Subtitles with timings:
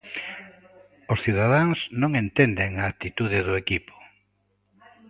[1.13, 3.95] Os cidadáns non entenden a actitude do equipo.